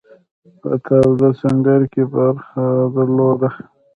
[0.61, 2.63] په تاوده سنګر کې برخه
[2.95, 3.49] درلوده.